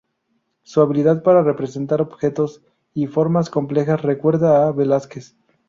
Su 0.63 0.81
habilidad 0.81 1.21
para 1.21 1.43
representar 1.43 2.01
objetos 2.01 2.63
y 2.95 3.05
formas 3.05 3.51
complejas 3.51 4.01
recuerda 4.01 4.67
a 4.67 4.71
Velázquez. 4.71 5.35